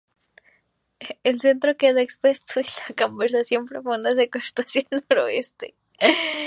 El 1.23 1.39
centro 1.41 1.77
quedó 1.77 1.99
expuesto 1.99 2.59
y 2.59 2.63
la 2.63 2.95
convección 2.95 3.67
profunda 3.67 4.15
se 4.15 4.31
cortó 4.31 4.63
hacia 4.63 4.81
el 4.89 5.03
noreste. 5.07 5.75